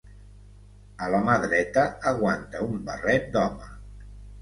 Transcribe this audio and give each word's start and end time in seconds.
A 1.03 1.09
la 1.17 1.19
mà 1.27 1.35
dreta 1.45 1.85
aguanta 2.15 2.65
un 2.73 2.83
barret 2.91 3.33
d'home. 3.39 3.73